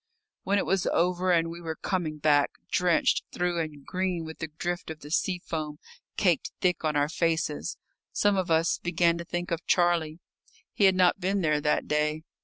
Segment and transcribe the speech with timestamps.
[0.41, 4.47] When it was over and we were coming back, drenched through and green with the
[4.47, 5.77] drift of the sea foam
[6.17, 7.77] caked thick on our faces,
[8.11, 10.17] some of us began to think of Charlie.
[10.73, 12.23] He had not been there that day.